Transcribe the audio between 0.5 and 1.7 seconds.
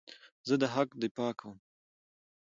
د حق دفاع کوم.